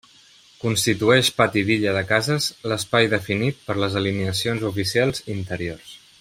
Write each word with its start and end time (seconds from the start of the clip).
Constitueix 0.61 1.29
pati 1.41 1.61
d'illa 1.67 1.93
de 1.97 2.01
cases 2.13 2.47
l'espai 2.71 3.11
definit 3.13 3.61
per 3.69 3.77
les 3.83 3.99
alineacions 4.03 4.67
oficials 4.71 5.23
interiors. 5.37 5.95